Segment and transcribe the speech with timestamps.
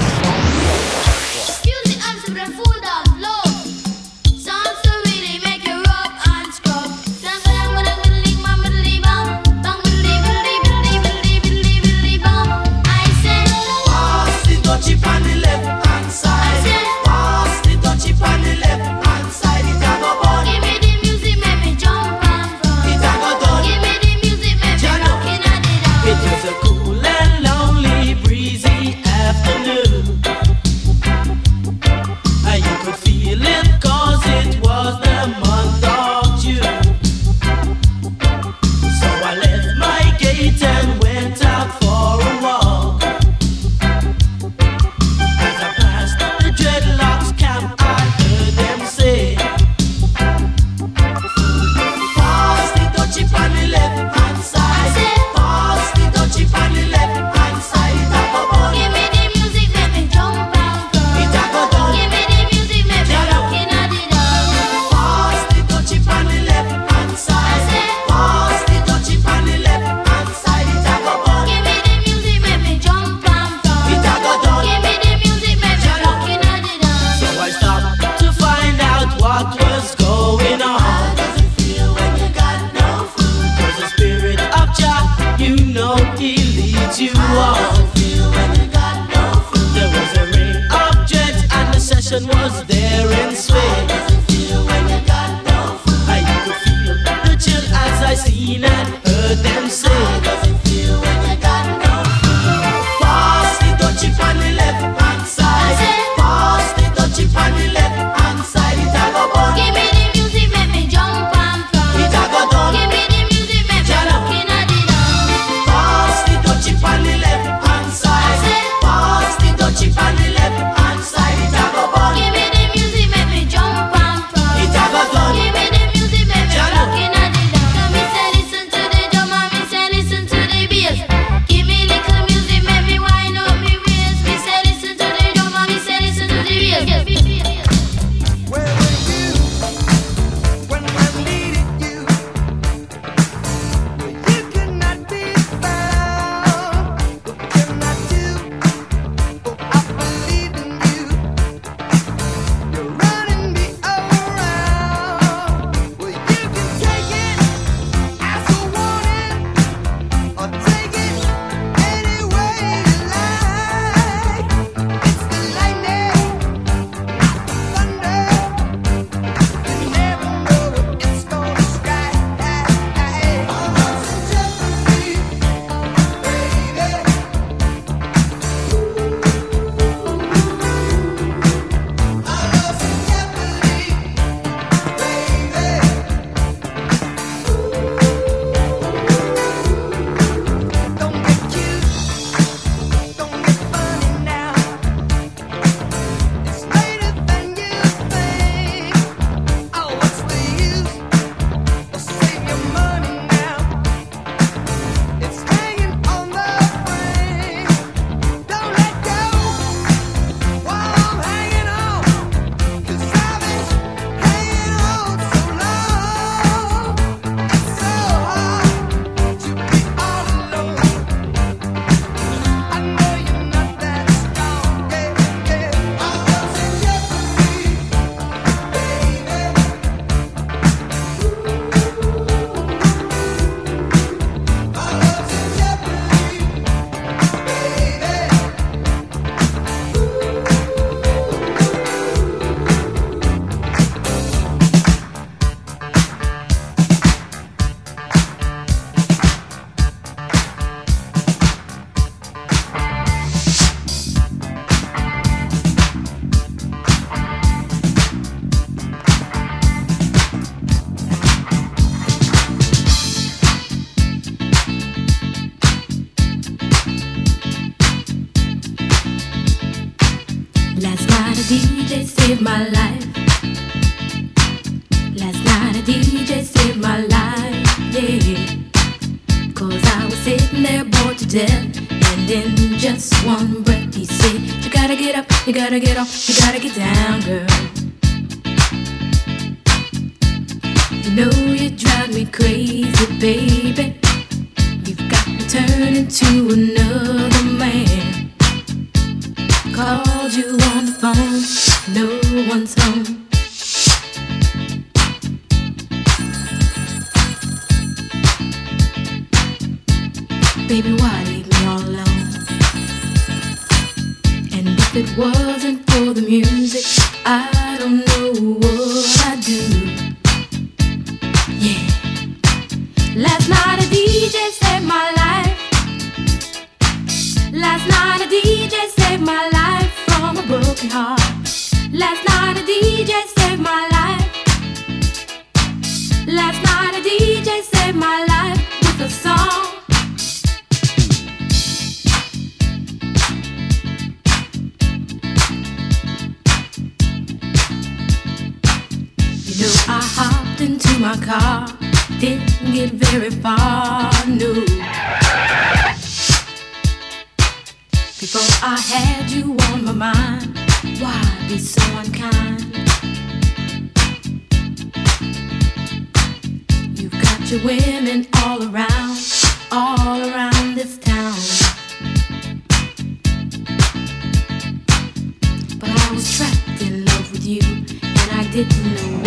[377.44, 377.61] You,
[378.03, 379.22] and I didn't know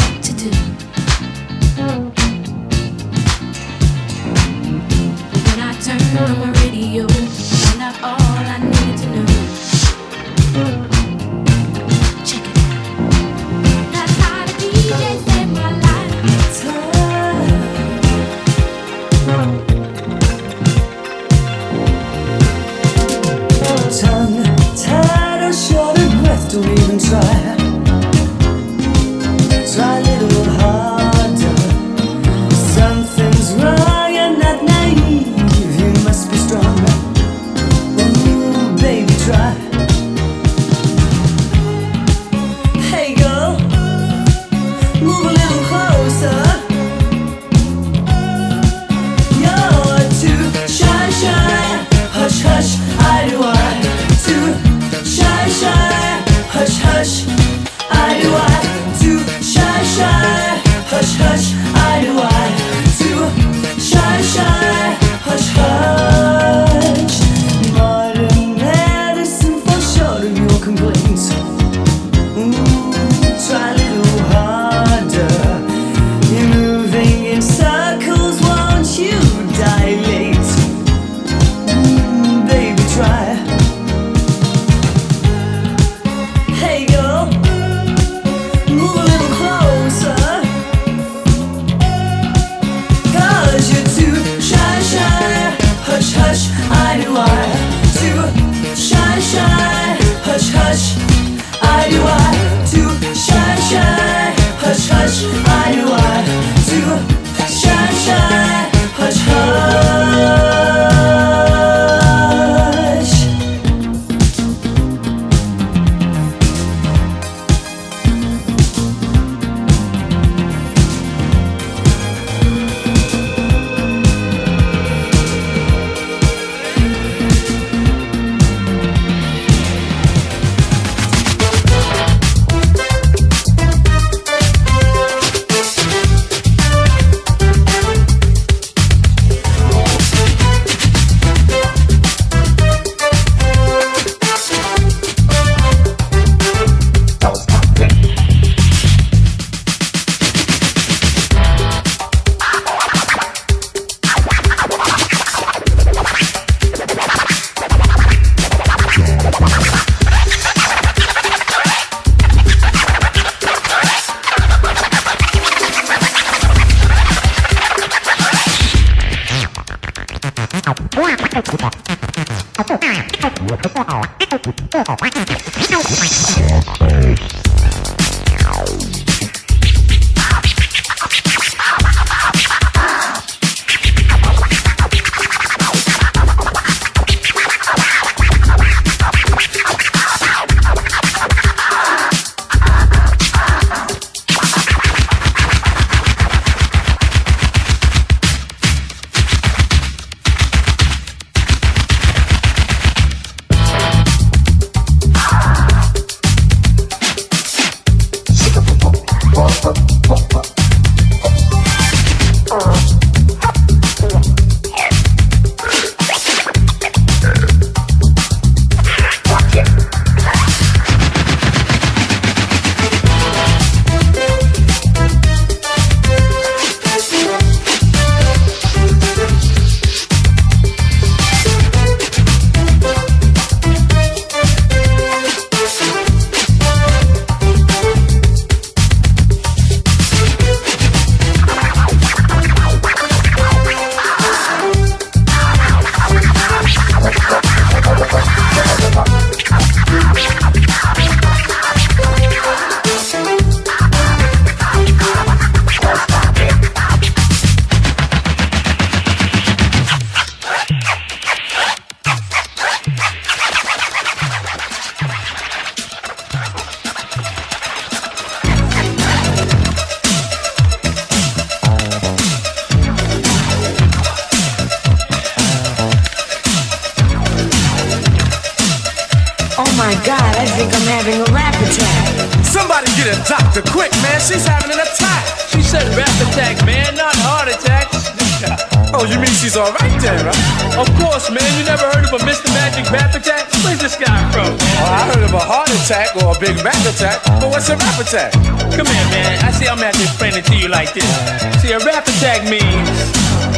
[283.30, 284.18] doctor quick, man.
[284.18, 285.22] She's having an attack.
[285.54, 287.94] She said rap attack, man, not heart attack.
[288.96, 290.80] Oh, you mean she's alright then, right?
[290.80, 291.44] Of course, man.
[291.60, 292.48] You never heard of a Mr.
[292.56, 293.52] Magic rap attack?
[293.60, 294.56] Where's this guy from?
[294.56, 297.76] Oh, I heard of a heart attack or a big rap attack, but what's a
[297.76, 298.32] rap attack?
[298.72, 299.36] Come here, man.
[299.44, 301.12] I see I'm gonna to you like this.
[301.60, 302.88] See, a rap attack means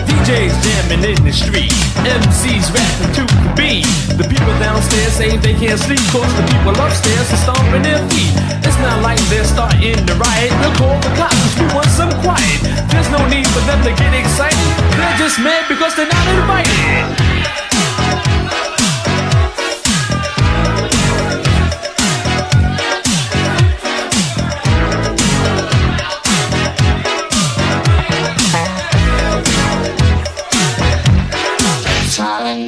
[0.10, 3.86] DJs jamming in the street, MCs rapping to the beat.
[4.18, 8.57] The people downstairs say they can't sleep, cause the people upstairs are stomping their feet.
[8.78, 10.52] It's not like they're starting to riot.
[10.62, 12.62] They'll call the cops, we want some quiet.
[12.94, 14.54] There's no need for them to get excited.
[14.94, 17.18] They're just mad because they're not invited.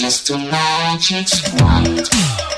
[0.01, 0.37] Mr.
[0.49, 2.48] Magic's wand.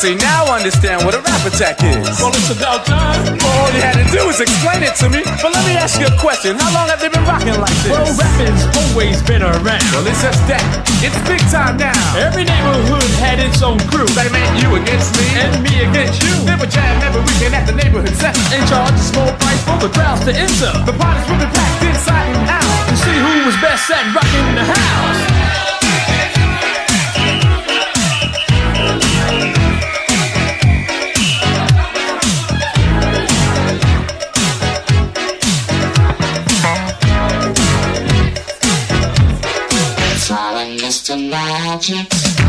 [0.00, 2.08] See, now I understand what a rap attack is.
[2.16, 3.20] Well, it's about time.
[3.44, 5.20] All you had to do was explain it to me.
[5.44, 6.56] But let me ask you a question.
[6.56, 7.92] How long have they been rocking like this?
[7.92, 9.84] Well, rapping's always been around.
[9.92, 10.64] Well, it's just that.
[11.04, 11.92] It's big time now.
[12.16, 14.08] Every neighborhood had its own crew.
[14.16, 15.26] That meant you against me.
[15.36, 16.32] And me against you.
[16.48, 18.40] They would jam every weekend at the neighborhood center.
[18.56, 20.72] And charge a small price for the crowds to enter.
[20.88, 22.64] The parties would be packed inside and out.
[22.88, 25.29] To see who was best at rocking the house.
[41.10, 41.30] Darling, Mr.
[41.30, 42.39] Magic's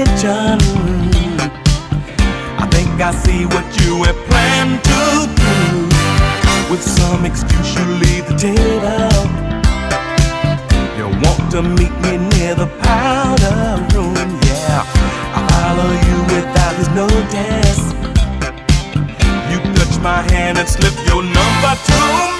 [0.00, 0.58] attention.
[2.58, 5.02] I think I see what you have planned to
[5.36, 5.50] do.
[6.70, 9.10] With some excuse, you leave the table.
[10.96, 14.14] You want to meet me near the powder room,
[14.46, 14.84] yeah.
[15.36, 17.82] I follow you without his notice.
[19.50, 22.39] You touch my hand and slip your number to me.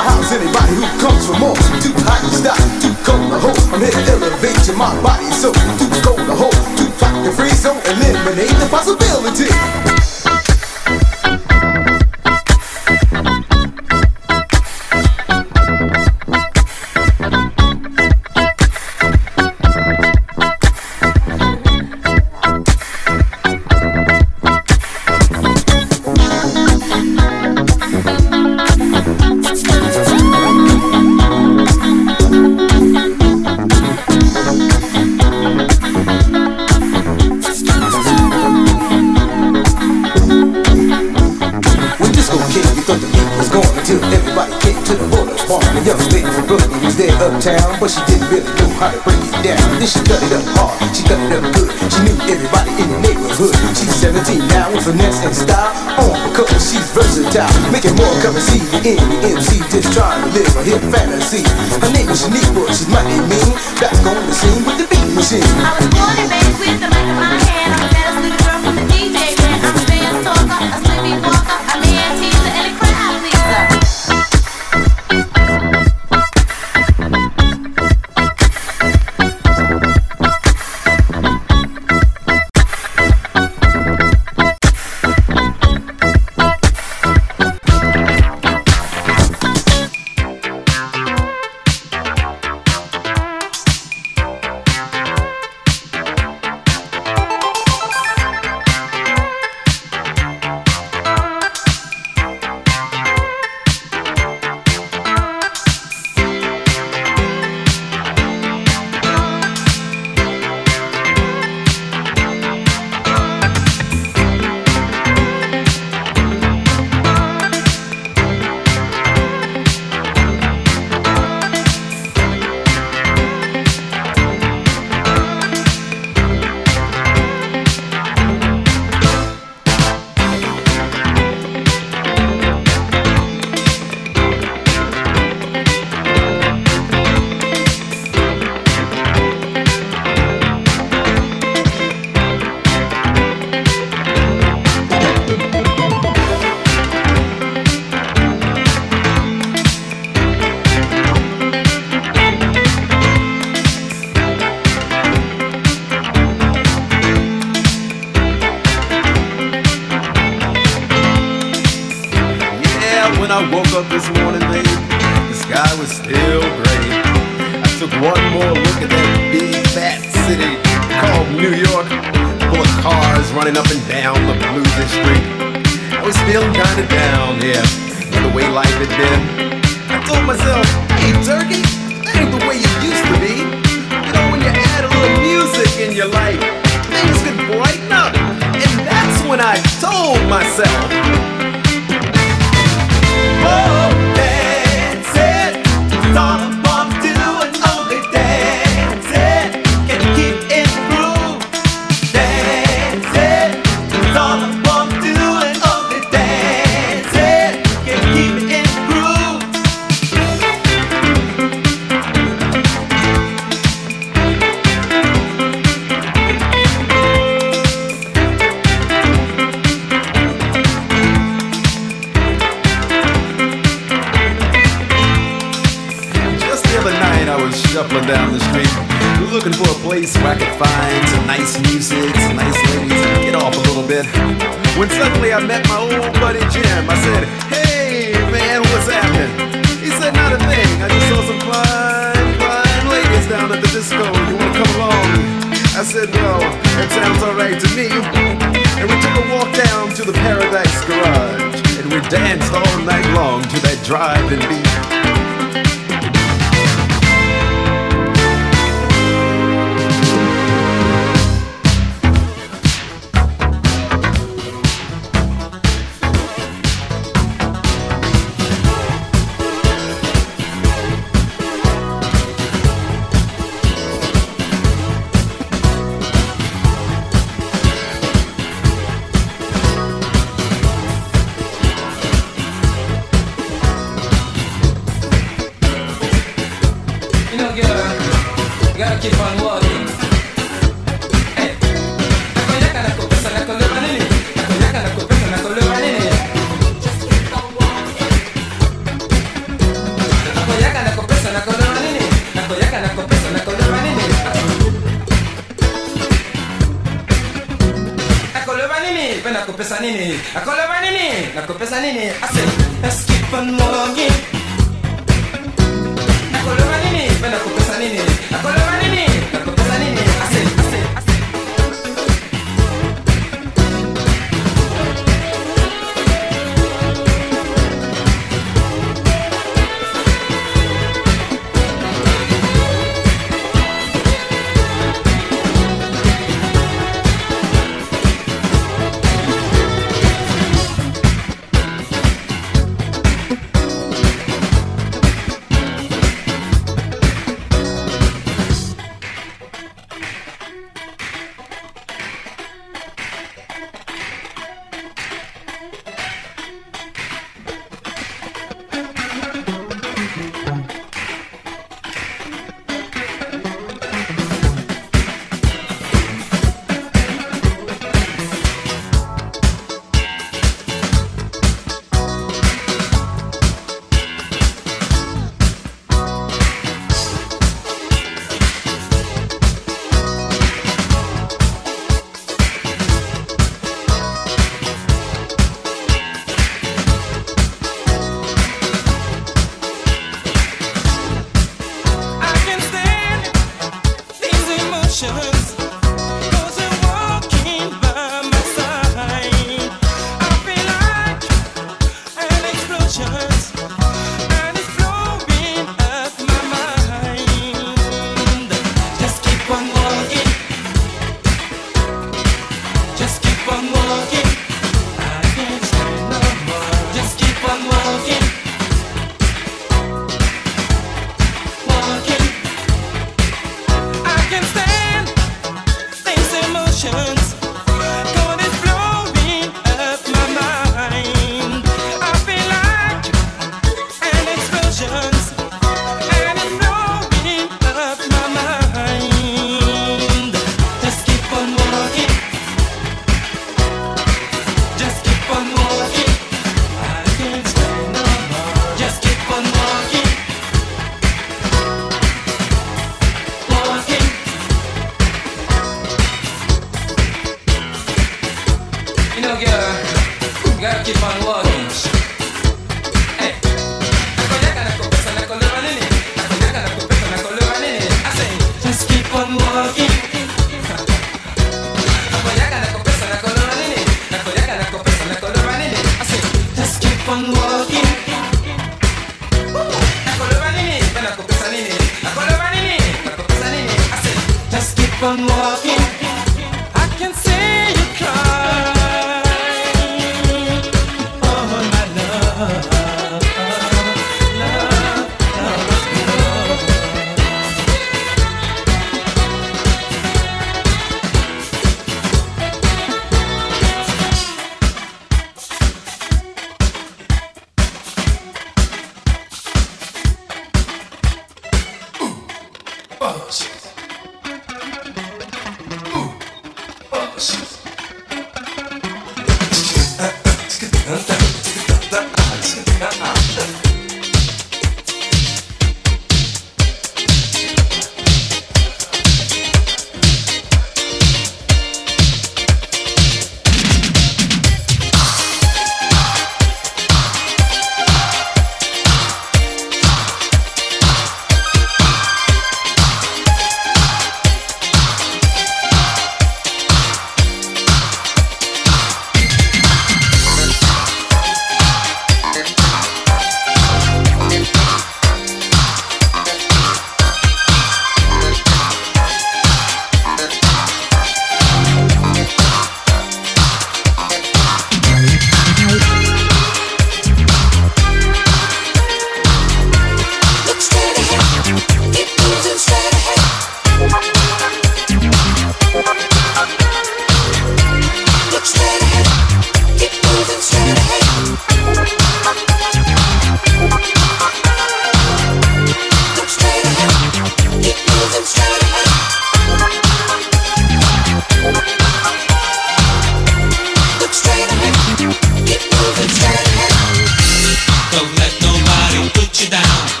[599.13, 600.00] Puts you down.